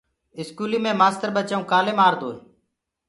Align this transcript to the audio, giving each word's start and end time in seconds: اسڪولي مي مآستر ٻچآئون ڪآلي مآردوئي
اسڪولي 0.39 0.77
مي 0.83 0.91
مآستر 1.01 1.29
ٻچآئون 1.35 1.61
ڪآلي 1.71 1.93
مآردوئي 1.99 2.37